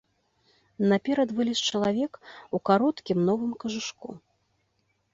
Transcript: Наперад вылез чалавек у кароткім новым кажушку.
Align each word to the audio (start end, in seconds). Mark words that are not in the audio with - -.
Наперад 0.91 1.29
вылез 1.41 1.59
чалавек 1.73 2.13
у 2.59 2.63
кароткім 2.73 3.17
новым 3.31 3.51
кажушку. 3.65 4.07